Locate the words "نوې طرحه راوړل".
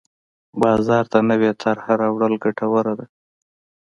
1.29-2.33